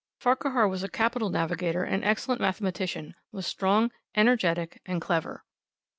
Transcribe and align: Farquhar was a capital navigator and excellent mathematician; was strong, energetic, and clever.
Farquhar 0.19 0.67
was 0.67 0.81
a 0.81 0.89
capital 0.89 1.29
navigator 1.29 1.83
and 1.83 2.03
excellent 2.03 2.41
mathematician; 2.41 3.13
was 3.31 3.45
strong, 3.45 3.91
energetic, 4.15 4.81
and 4.83 4.99
clever. 4.99 5.45